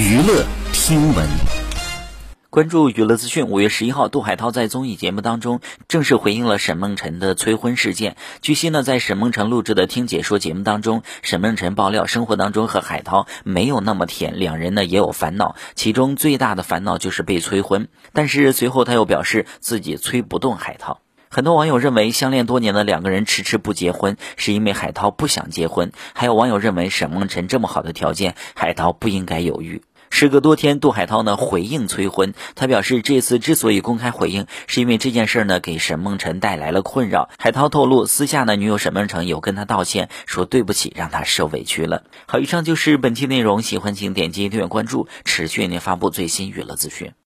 [0.00, 1.28] 娱乐听闻。
[2.48, 8.16] 关注娱乐资讯，五月十一号，杜海涛在综艺节目当中正式回应了沈梦辰的催婚事件。
[8.40, 17.88] 据悉呢，在沈梦辰录制的《听解说》节目当中，沈梦辰爆料生活当中和海涛没有那么甜，两人呢也有烦恼，其中最大的烦恼就是被催婚。
[18.14, 21.02] 但是随后他又表示自己催不动海涛。
[21.32, 29.80] 很多网友认为，相恋多年的两个人迟迟不结婚，是因为海涛不想结婚；还有网友认为，沈梦辰这么好的条件，海涛不应该犹豫。
[30.10, 32.34] 时隔多天，杜海涛呢回应催婚。
[32.54, 37.30] 他表示，这次之所以公开回应，是因为这件事呢给沈梦辰带来了困扰。
[37.38, 42.02] 海涛透露，私下呢女友沈梦辰有跟他道歉，说对不起，让他受委屈了。
[42.26, 47.12] 好，以上就是本期内容，喜欢请点击订阅关注，持续为您发布最新娱乐资讯。